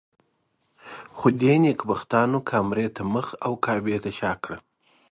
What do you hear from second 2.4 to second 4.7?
کامرې ته مخ او کعبې ته شا کړه.